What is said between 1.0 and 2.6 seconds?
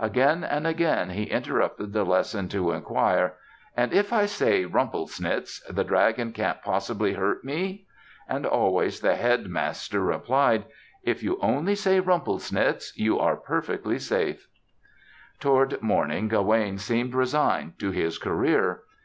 he interrupted the lesson